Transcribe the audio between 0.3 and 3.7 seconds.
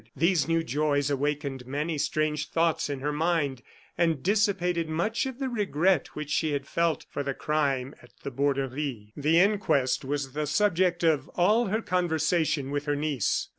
new joys awakened many strange thoughts in her mind,